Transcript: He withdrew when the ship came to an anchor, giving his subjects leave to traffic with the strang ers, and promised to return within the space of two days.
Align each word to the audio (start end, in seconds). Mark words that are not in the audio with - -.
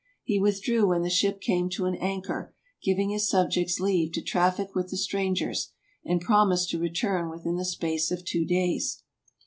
He 0.23 0.39
withdrew 0.39 0.87
when 0.87 1.03
the 1.03 1.11
ship 1.11 1.39
came 1.41 1.69
to 1.69 1.85
an 1.85 1.93
anchor, 1.93 2.55
giving 2.83 3.11
his 3.11 3.29
subjects 3.29 3.79
leave 3.79 4.13
to 4.13 4.21
traffic 4.23 4.73
with 4.73 4.89
the 4.89 4.97
strang 4.97 5.37
ers, 5.43 5.73
and 6.03 6.19
promised 6.19 6.71
to 6.71 6.79
return 6.79 7.29
within 7.29 7.55
the 7.55 7.65
space 7.65 8.09
of 8.09 8.25
two 8.25 8.43
days. 8.43 9.03